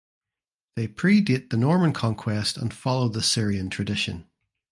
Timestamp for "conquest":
1.93-2.57